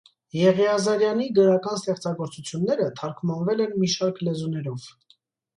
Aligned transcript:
Եղիազարյանի 0.35 1.27
գրական 1.39 1.77
ստեղծագործությունները 1.81 2.87
թարգմանվել 3.01 3.63
են 3.67 3.77
մի 3.85 3.91
շարք 3.97 4.23
լեզուներով։ 4.31 4.91